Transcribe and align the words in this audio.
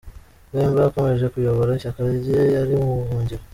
Bemba 0.51 0.79
yakomeje 0.85 1.25
kuyobora 1.33 1.77
ishyaka 1.77 1.99
rye 2.17 2.39
ari 2.61 2.73
mu 2.81 2.91
buhungiro. 2.99 3.43